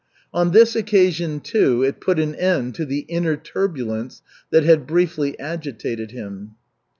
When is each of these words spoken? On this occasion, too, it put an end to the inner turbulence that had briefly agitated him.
On 0.33 0.49
this 0.49 0.75
occasion, 0.75 1.41
too, 1.41 1.83
it 1.83 1.99
put 2.01 2.17
an 2.17 2.33
end 2.33 2.73
to 2.73 2.85
the 2.85 3.05
inner 3.07 3.35
turbulence 3.37 4.23
that 4.49 4.63
had 4.63 4.87
briefly 4.87 5.37
agitated 5.39 6.09
him. 6.09 6.55